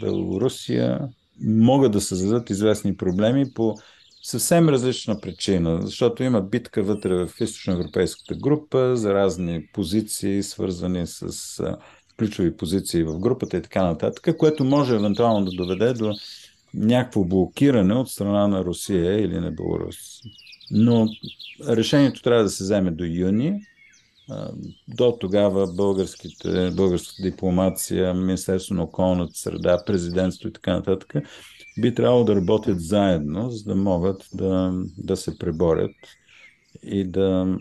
Белорусия 0.00 1.08
могат 1.40 1.92
да 1.92 2.00
създадат 2.00 2.50
известни 2.50 2.96
проблеми 2.96 3.52
по 3.54 3.74
съвсем 4.22 4.68
различна 4.68 5.20
причина, 5.20 5.82
защото 5.82 6.22
има 6.22 6.40
битка 6.40 6.82
вътре 6.82 7.26
в 7.26 7.30
източноевропейската 7.40 8.34
група 8.34 8.96
за 8.96 9.14
разни 9.14 9.66
позиции, 9.72 10.42
свързани 10.42 11.06
с 11.06 11.60
ключови 12.18 12.56
позиции 12.56 13.02
в 13.02 13.18
групата 13.18 13.56
и 13.56 13.62
така 13.62 13.84
нататък, 13.84 14.36
което 14.36 14.64
може 14.64 14.94
евентуално 14.94 15.44
да 15.44 15.50
доведе 15.50 15.92
до 15.92 16.14
някакво 16.74 17.24
блокиране 17.24 17.94
от 17.94 18.10
страна 18.10 18.48
на 18.48 18.64
Русия 18.64 19.20
или 19.24 19.40
на 19.40 19.52
Беларус. 19.52 19.96
Но 20.70 21.08
решението 21.68 22.22
трябва 22.22 22.42
да 22.42 22.50
се 22.50 22.64
вземе 22.64 22.90
до 22.90 23.04
юни. 23.04 23.60
До 24.88 25.16
тогава 25.20 25.72
българските, 25.74 26.70
българската 26.70 27.22
дипломация, 27.22 28.14
Министерство 28.14 28.74
на 28.74 28.82
околната 28.82 29.34
среда, 29.34 29.84
президентство 29.86 30.48
и 30.48 30.52
така 30.52 30.72
нататък 30.72 31.14
би 31.80 31.94
трябвало 31.94 32.24
да 32.24 32.36
работят 32.36 32.80
заедно, 32.80 33.50
за 33.50 33.64
да 33.64 33.74
могат 33.74 34.28
да, 34.34 34.82
да 34.98 35.16
се 35.16 35.38
преборят 35.38 35.96
и 36.82 37.04
да, 37.04 37.56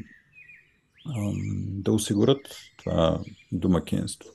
да 1.58 1.92
осигурят 1.92 2.58
това 2.78 3.20
домакинство. 3.52 4.30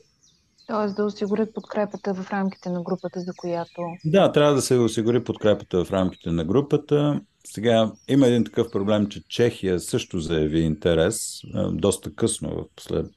Тоест 0.66 0.96
да 0.96 1.04
осигурят 1.04 1.54
подкрепата 1.54 2.14
в 2.14 2.30
рамките 2.30 2.68
на 2.68 2.82
групата, 2.82 3.20
за 3.20 3.32
която. 3.36 3.82
Да, 4.04 4.32
трябва 4.32 4.54
да 4.54 4.62
се 4.62 4.78
осигури 4.78 5.24
подкрепата 5.24 5.84
в 5.84 5.92
рамките 5.92 6.30
на 6.30 6.44
групата. 6.44 7.20
Сега 7.44 7.92
има 8.08 8.26
един 8.26 8.44
такъв 8.44 8.70
проблем, 8.70 9.06
че 9.06 9.22
Чехия 9.28 9.80
също 9.80 10.20
заяви 10.20 10.60
интерес, 10.60 11.40
доста 11.72 12.14
късно, 12.14 12.68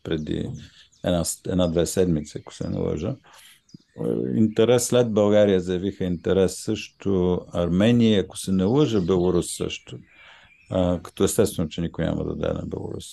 преди 0.04 0.50
една-две 1.04 1.82
една, 1.82 1.86
седмици, 1.86 2.38
ако 2.38 2.54
се 2.54 2.70
не 2.70 2.80
лъжа 2.80 3.16
интерес 4.36 4.86
след 4.86 5.14
България 5.14 5.60
заявиха 5.60 6.04
интерес 6.04 6.64
също 6.64 7.42
Армения, 7.54 8.22
ако 8.22 8.38
се 8.38 8.52
не 8.52 8.64
лъжа, 8.64 9.02
Беларус 9.02 9.56
също. 9.58 9.98
А, 10.70 11.00
като 11.04 11.24
естествено, 11.24 11.70
че 11.70 11.82
никой 11.82 12.06
няма 12.06 12.24
да 12.24 12.36
даде 12.36 12.54
на 12.54 12.66
Беларус. 12.66 13.06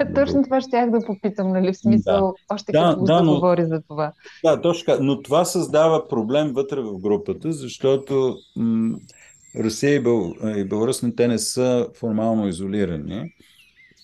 Е, 0.00 0.12
точно 0.14 0.42
това 0.44 0.60
щях 0.60 0.90
да 0.90 1.06
попитам, 1.06 1.52
нали, 1.52 1.72
в 1.72 1.76
смисъл, 1.76 2.20
да. 2.20 2.54
още 2.54 2.72
да, 2.72 2.90
като 2.94 3.04
да, 3.04 3.22
но, 3.22 3.34
говори 3.34 3.64
за 3.64 3.82
това. 3.88 4.12
Да, 4.44 4.60
точно 4.60 4.94
но 5.00 5.22
това 5.22 5.44
създава 5.44 6.08
проблем 6.08 6.52
вътре 6.52 6.80
в 6.80 6.98
групата, 6.98 7.52
защото 7.52 8.36
м- 8.56 8.98
Русия 9.58 9.94
и, 9.94 10.00
Бъл... 10.00 10.32
и 10.56 10.64
Беларус 10.64 11.02
те 11.16 11.28
не 11.28 11.38
са 11.38 11.88
формално 11.94 12.48
изолирани 12.48 13.32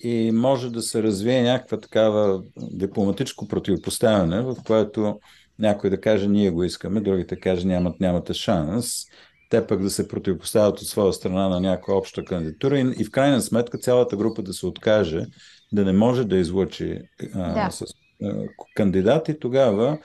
и 0.00 0.32
може 0.32 0.70
да 0.70 0.82
се 0.82 1.02
развие 1.02 1.42
някаква 1.42 1.80
такава 1.80 2.42
дипломатическо 2.56 3.48
противопоставяне, 3.48 4.42
в 4.42 4.56
което 4.66 5.20
някой 5.58 5.90
да 5.90 6.00
каже 6.00 6.28
ние 6.28 6.50
го 6.50 6.64
искаме, 6.64 7.00
другите 7.00 7.40
каже 7.40 7.66
нямат, 7.66 8.00
нямате 8.00 8.34
шанс, 8.34 9.04
те 9.48 9.66
пък 9.66 9.82
да 9.82 9.90
се 9.90 10.08
противопоставят 10.08 10.80
от 10.80 10.86
своя 10.86 11.12
страна 11.12 11.48
на 11.48 11.60
някаква 11.60 11.94
обща 11.94 12.24
кандидатура 12.24 12.78
и, 12.78 12.94
и 12.98 13.04
в 13.04 13.10
крайна 13.10 13.40
сметка 13.40 13.78
цялата 13.78 14.16
група 14.16 14.42
да 14.42 14.52
се 14.52 14.66
откаже, 14.66 15.26
да 15.72 15.84
не 15.84 15.92
може 15.92 16.24
да 16.24 16.36
излъчи 16.36 16.98
а, 17.34 17.64
да. 17.64 17.70
с 17.70 17.84
а, 18.22 18.44
кандидат 18.74 19.28
и 19.28 19.38
тогава 19.38 19.98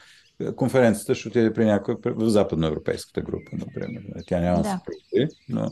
конференцията 0.56 1.16
ще 1.16 1.28
отиде 1.28 1.54
при 1.54 1.66
някой 1.66 1.96
в 2.06 2.30
западноевропейската 2.30 3.22
група, 3.22 3.52
например. 3.54 4.04
Тя 4.28 4.40
няма 4.40 4.64
да 4.64 4.70
се 4.70 5.28
но 5.50 5.72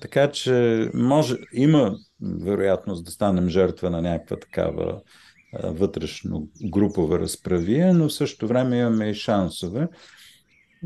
така 0.00 0.30
че 0.30 0.90
може, 0.94 1.36
има 1.52 1.96
вероятност 2.40 3.04
да 3.04 3.10
станем 3.10 3.48
жертва 3.48 3.90
на 3.90 4.02
някаква 4.02 4.36
такава 4.36 5.00
вътрешно 5.64 6.48
групова 6.70 7.18
разправия, 7.18 7.94
но 7.94 8.08
в 8.08 8.12
същото 8.12 8.48
време 8.48 8.78
имаме 8.78 9.08
и 9.08 9.14
шансове. 9.14 9.88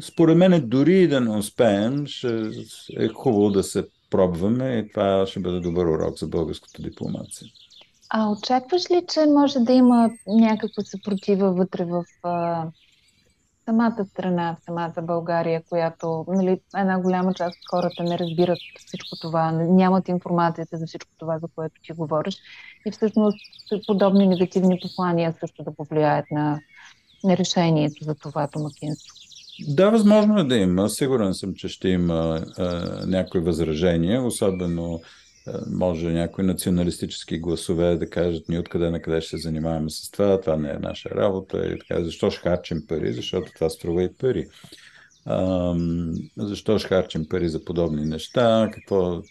Според 0.01 0.37
мен, 0.37 0.69
дори 0.69 1.09
да 1.09 1.21
не 1.21 1.37
успеем, 1.37 2.07
ще 2.07 2.51
е 2.99 3.09
хубаво 3.09 3.51
да 3.51 3.63
се 3.63 3.85
пробваме 4.11 4.79
и 4.79 4.93
това 4.93 5.27
ще 5.27 5.41
бъде 5.41 5.61
добър 5.61 5.87
урок 5.87 6.19
за 6.19 6.27
българската 6.27 6.83
дипломация. 6.83 7.49
А 8.11 8.31
очакваш 8.31 8.91
ли, 8.91 9.05
че 9.09 9.27
може 9.27 9.59
да 9.59 9.73
има 9.73 10.11
някаква 10.27 10.83
съпротива 10.83 11.53
вътре 11.53 11.85
в 11.85 12.05
а, 12.23 12.67
самата 13.65 14.05
страна, 14.05 14.57
в 14.61 14.65
самата 14.65 15.03
България, 15.03 15.63
която 15.69 16.25
нали, 16.29 16.61
една 16.77 17.01
голяма 17.01 17.35
част 17.35 17.57
от 17.57 17.69
хората 17.71 18.03
не 18.03 18.19
разбират 18.19 18.59
всичко 18.87 19.17
това, 19.21 19.53
нямат 19.53 20.09
информацията 20.09 20.79
за 20.79 20.87
всичко 20.87 21.11
това, 21.19 21.39
за 21.39 21.49
което 21.55 21.75
ти 21.83 21.93
говориш. 21.93 22.37
И 22.87 22.91
всъщност 22.91 23.39
подобни 23.87 24.27
негативни 24.27 24.79
послания 24.83 25.35
също 25.41 25.63
да 25.63 25.75
повлияят 25.75 26.31
на, 26.31 26.61
на 27.25 27.37
решението 27.37 28.05
за 28.05 28.15
това 28.15 28.49
домакинство. 28.53 29.22
Да, 29.69 29.91
възможно 29.91 30.39
е 30.39 30.45
да 30.45 30.57
има. 30.57 30.89
Сигурен 30.89 31.35
съм, 31.35 31.55
че 31.55 31.69
ще 31.69 31.89
има 31.89 32.45
а, 32.59 32.67
някои 33.07 33.41
възражения, 33.41 34.23
особено 34.23 35.01
може 35.71 36.13
някои 36.13 36.45
националистически 36.45 37.39
гласове 37.39 37.97
да 37.97 38.11
кажат 38.11 38.49
ние 38.49 38.59
откъде 38.59 38.91
на 38.91 39.03
къде 39.03 39.21
ще 39.21 39.31
се 39.31 39.43
занимаваме 39.43 39.91
с 39.91 40.11
това, 40.11 40.41
това 40.41 40.57
не 40.57 40.71
е 40.71 40.79
наша 40.79 41.11
работа 41.11 41.67
и 41.67 41.79
така, 41.79 42.05
защо 42.05 42.31
ще 42.31 42.41
харчим 42.49 42.87
пари, 42.89 43.13
защото 43.13 43.53
това 43.55 43.71
струва 43.71 44.03
и 44.03 44.15
пари. 44.15 44.47
А, 45.25 45.75
защо 46.37 46.79
ще 46.79 46.89
харчим 46.89 47.29
пари 47.29 47.49
за 47.49 47.65
подобни 47.65 48.05
неща, 48.05 48.71
какво 48.73 49.23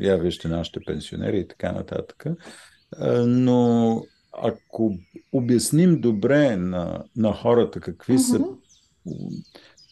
я 0.00 0.16
вижте 0.16 0.48
нашите 0.48 0.80
пенсионери 0.86 1.38
и 1.38 1.48
така 1.48 1.72
нататък. 1.72 2.24
А, 2.98 3.26
но 3.26 4.02
ако 4.32 4.98
обясним 5.32 6.00
добре 6.00 6.56
на, 6.56 7.04
на 7.16 7.32
хората 7.32 7.80
какви 7.80 8.14
mm-hmm. 8.14 8.36
са 8.36 8.44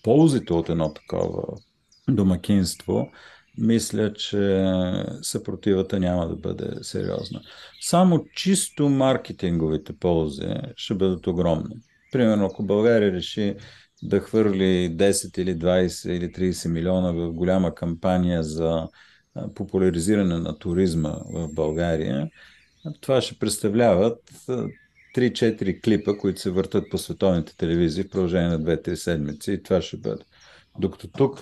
ползите 0.03 0.53
от 0.53 0.69
едно 0.69 0.93
такова 0.93 1.43
домакинство, 2.09 3.09
мисля, 3.59 4.13
че 4.13 4.65
съпротивата 5.23 6.01
няма 6.01 6.29
да 6.29 6.37
бъде 6.37 6.71
сериозна. 6.83 7.41
Само 7.81 8.25
чисто 8.35 8.89
маркетинговите 8.89 9.93
ползи 9.93 10.55
ще 10.77 10.95
бъдат 10.95 11.27
огромни. 11.27 11.77
Примерно, 12.13 12.47
ако 12.47 12.63
България 12.63 13.13
реши 13.13 13.55
да 14.03 14.21
хвърли 14.21 14.97
10 14.97 15.39
или 15.39 15.59
20 15.59 16.11
или 16.11 16.33
30 16.33 16.69
милиона 16.69 17.13
в 17.13 17.33
голяма 17.33 17.75
кампания 17.75 18.43
за 18.43 18.89
популяризиране 19.55 20.39
на 20.39 20.59
туризма 20.59 21.15
в 21.33 21.49
България, 21.55 22.29
това 23.01 23.21
ще 23.21 23.39
представляват 23.39 24.19
3-4 25.17 25.83
клипа, 25.83 26.17
които 26.17 26.41
се 26.41 26.51
въртат 26.51 26.91
по 26.91 26.99
световните 26.99 27.57
телевизии 27.57 28.05
в 28.05 28.09
продължение 28.09 28.49
на 28.49 28.61
2-3 28.61 28.95
седмици 28.95 29.53
и 29.53 29.63
това 29.63 29.83
ще 29.83 29.97
бъде. 29.97 30.23
Докато 30.79 31.09
тук 31.09 31.41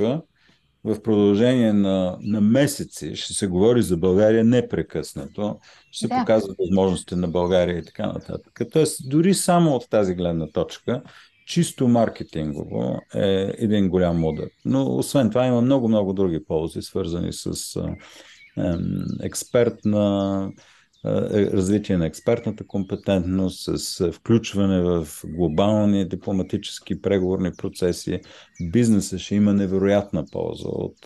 в 0.84 1.02
продължение 1.02 1.72
на, 1.72 2.18
на 2.20 2.40
месеци 2.40 3.16
ще 3.16 3.32
се 3.32 3.46
говори 3.46 3.82
за 3.82 3.96
България 3.96 4.44
непрекъснато, 4.44 5.58
ще 5.90 6.06
се 6.06 6.08
да. 6.08 6.18
показват 6.20 6.56
възможности 6.58 7.14
на 7.14 7.28
България 7.28 7.78
и 7.78 7.84
така 7.84 8.06
нататък. 8.06 8.60
Тоест, 8.72 9.10
дори 9.10 9.34
само 9.34 9.74
от 9.74 9.90
тази 9.90 10.14
гледна 10.14 10.46
точка, 10.46 11.02
чисто 11.46 11.88
маркетингово 11.88 13.00
е 13.14 13.54
един 13.58 13.88
голям 13.88 14.18
модел. 14.18 14.46
Но 14.64 14.96
освен 14.96 15.28
това 15.28 15.46
има 15.46 15.60
много-много 15.60 16.12
други 16.12 16.44
ползи, 16.44 16.82
свързани 16.82 17.32
с 17.32 17.76
е, 17.76 18.74
експертна 19.22 20.50
е, 20.58 20.62
развитие 21.04 21.96
на 21.96 22.06
експертната 22.06 22.66
компетентност, 22.66 23.78
с 23.78 24.12
включване 24.12 24.82
в 24.82 25.08
глобални 25.24 26.08
дипломатически 26.08 27.02
преговорни 27.02 27.52
процеси. 27.52 28.20
Бизнеса 28.62 29.18
ще 29.18 29.34
има 29.34 29.54
невероятна 29.54 30.24
полза 30.32 30.68
от, 30.68 30.96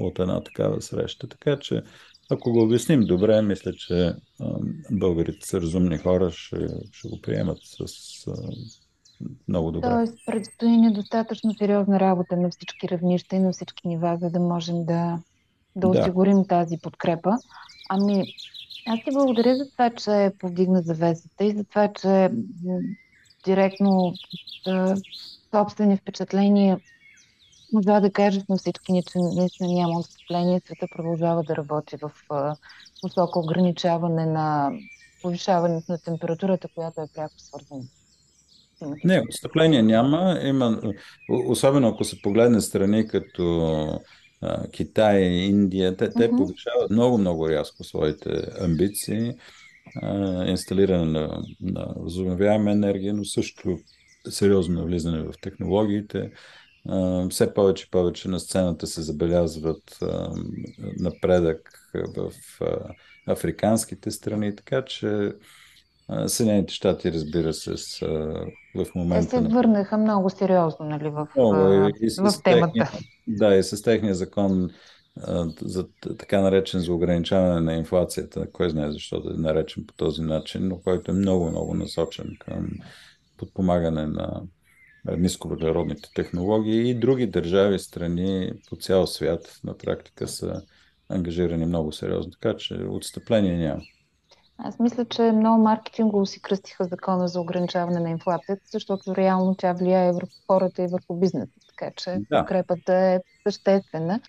от 0.00 0.18
една 0.18 0.42
такава 0.42 0.82
среща. 0.82 1.28
Така 1.28 1.58
че, 1.58 1.82
ако 2.30 2.52
го 2.52 2.62
обясним 2.62 3.00
добре, 3.00 3.42
мисля, 3.42 3.72
че 3.72 4.14
българите 4.90 5.46
са 5.46 5.60
разумни 5.60 5.98
хора, 5.98 6.30
ще, 6.30 6.56
ще 6.92 7.08
го 7.08 7.20
приемат 7.20 7.58
с 7.62 8.26
много 9.48 9.70
добре. 9.70 9.88
Тоест, 9.88 10.14
предстои 10.26 10.76
недостатъчно 10.76 11.54
сериозна 11.54 12.00
работа 12.00 12.36
на 12.36 12.50
всички 12.50 12.88
равнища 12.88 13.36
и 13.36 13.38
на 13.38 13.52
всички 13.52 13.88
нива, 13.88 14.18
за 14.20 14.30
да 14.30 14.40
можем 14.40 14.84
да, 14.84 15.18
да, 15.76 15.90
да. 15.90 16.00
осигурим 16.00 16.44
тази 16.44 16.78
подкрепа. 16.82 17.32
Ами, 17.88 18.24
аз 18.86 19.00
ти 19.04 19.10
благодаря 19.12 19.56
за 19.56 19.70
това, 19.70 19.90
че 19.90 20.30
повдигна 20.38 20.82
завесата 20.82 21.44
и 21.44 21.56
за 21.56 21.64
това, 21.64 21.92
че 22.00 22.30
директно 23.44 23.90
от 23.90 24.18
собствени 25.50 25.96
впечатления 25.96 26.80
можа 27.72 28.00
да 28.00 28.10
кажеш 28.10 28.42
на 28.48 28.56
всички 28.56 28.92
ни, 28.92 29.02
че 29.02 29.18
наистина 29.18 29.72
няма 29.72 29.98
отстъпление. 29.98 30.60
Света 30.64 30.86
продължава 30.96 31.42
да 31.42 31.56
работи 31.56 31.96
в 31.96 32.10
посока 33.02 33.38
ограничаване 33.38 34.26
на 34.26 34.72
повишаването 35.22 35.92
на 35.92 35.98
температурата, 35.98 36.68
която 36.74 37.00
е 37.00 37.08
пряко 37.14 37.34
свързана. 37.38 37.82
Не, 39.04 39.22
отстъпление 39.28 39.82
няма. 39.82 40.38
Има, 40.42 40.80
особено 41.48 41.88
ако 41.88 42.04
се 42.04 42.22
погледне 42.22 42.60
страни 42.60 43.08
като 43.08 44.00
Китай, 44.72 45.22
Индия, 45.22 45.96
те, 45.96 46.10
те 46.10 46.30
повишават 46.30 46.90
много-много 46.90 47.48
рязко 47.48 47.84
своите 47.84 48.42
амбиции, 48.60 49.34
инсталиране 50.46 51.04
на, 51.04 51.42
на 51.60 51.94
възобновяема 51.96 52.72
енергия, 52.72 53.14
но 53.14 53.24
също 53.24 53.78
сериозно 54.28 54.80
навлизане 54.80 55.22
в 55.22 55.32
технологиите. 55.40 56.30
Все 57.30 57.54
повече 57.54 57.84
и 57.88 57.90
повече 57.90 58.28
на 58.28 58.40
сцената 58.40 58.86
се 58.86 59.02
забелязват 59.02 59.98
напредък 60.98 61.90
в 62.16 62.32
африканските 63.26 64.10
страни, 64.10 64.56
така 64.56 64.84
че 64.84 65.32
Съединените 66.26 66.74
щати, 66.74 67.12
разбира 67.12 67.52
се, 67.52 67.76
с, 67.76 68.02
в 68.76 68.94
момента... 68.94 69.30
Те 69.30 69.36
се 69.36 69.42
върнаха 69.42 69.98
много 69.98 70.30
сериозно 70.30 70.86
нали, 70.86 71.08
в, 71.08 71.28
много, 71.36 71.90
и, 72.00 72.10
в 72.18 72.42
темата. 72.42 72.72
Техния, 72.72 72.88
да, 73.28 73.54
и 73.54 73.62
с 73.62 73.82
техния 73.82 74.14
закон 74.14 74.70
за 75.60 75.86
така 76.18 76.40
наречен 76.40 76.80
за 76.80 76.92
ограничаване 76.92 77.60
на 77.60 77.74
инфлацията, 77.74 78.50
кой 78.52 78.70
знае 78.70 78.92
защо 78.92 79.20
да 79.20 79.30
е 79.30 79.36
наречен 79.36 79.84
по 79.86 79.94
този 79.94 80.22
начин, 80.22 80.68
но 80.68 80.78
който 80.78 81.10
е 81.10 81.14
много, 81.14 81.50
много 81.50 81.74
насочен 81.74 82.36
към 82.38 82.68
подпомагане 83.36 84.06
на 84.06 84.42
нисковъглеродните 85.16 86.08
технологии 86.14 86.90
и 86.90 86.94
други 86.94 87.26
държави, 87.26 87.78
страни 87.78 88.52
по 88.68 88.76
цял 88.76 89.06
свят 89.06 89.60
на 89.64 89.78
практика 89.78 90.28
са 90.28 90.62
ангажирани 91.08 91.66
много 91.66 91.92
сериозно. 91.92 92.32
Така 92.32 92.56
че 92.56 92.74
отстъпление 92.74 93.56
няма. 93.56 93.82
Аз 94.58 94.78
мисля, 94.78 95.04
че 95.04 95.22
много 95.22 95.62
маркетингово 95.62 96.26
си 96.26 96.42
кръстиха 96.42 96.84
закона 96.84 97.28
за 97.28 97.40
ограничаване 97.40 98.00
на 98.00 98.10
инфлацията, 98.10 98.62
защото 98.72 99.16
реално 99.16 99.54
тя 99.54 99.72
влияе 99.72 100.12
върху 100.12 100.32
хората 100.46 100.82
и 100.82 100.86
върху 100.86 101.14
бизнеса. 101.14 101.52
Така 101.68 101.92
че 101.96 102.10
да. 102.10 102.40
подкрепата 102.40 102.94
е 102.94 103.20
съществена. 103.42 104.20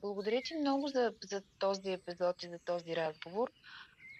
Благодаря 0.00 0.40
ти 0.44 0.54
много 0.54 0.88
за, 0.88 1.12
за 1.30 1.42
този 1.58 1.92
епизод 1.92 2.42
и 2.42 2.48
за 2.48 2.58
този 2.64 2.96
разговор. 2.96 3.50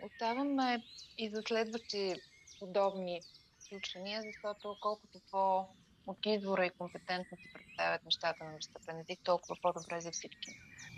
Оставаме 0.06 0.82
и 1.18 1.30
за 1.30 1.42
следващи 1.42 2.14
подобни 2.60 3.20
включвания, 3.66 4.22
защото 4.22 4.76
колкото 4.80 5.20
по 5.30 5.66
от 6.06 6.26
извора 6.26 6.66
и 6.66 6.70
компетентно 6.70 7.36
се 7.36 7.52
представят 7.52 8.04
нещата 8.04 8.44
на 8.44 8.56
достъпен 8.56 8.98
език, 9.00 9.20
толкова 9.24 9.56
по-добре 9.62 10.00
за 10.00 10.10
всички. 10.10 10.48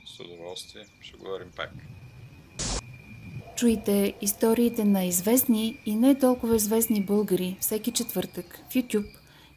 С 0.07 0.21
удоволствие. 0.21 0.85
Ще 1.01 1.17
говорим 1.17 1.53
пак. 1.57 1.71
Чуйте 3.57 4.15
историите 4.21 4.85
на 4.85 5.05
известни 5.05 5.79
и 5.87 5.95
не 5.95 6.19
толкова 6.19 6.57
известни 6.57 7.05
българи 7.05 7.57
всеки 7.61 7.91
четвъртък 7.91 8.61
в 8.71 8.75
YouTube 8.75 9.09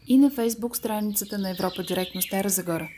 и 0.08 0.17
на 0.17 0.31
Facebook 0.31 0.73
страницата 0.73 1.38
на 1.38 1.49
Европа 1.49 1.84
Директно 1.84 2.21
Стара 2.21 2.49
Загора. 2.49 2.89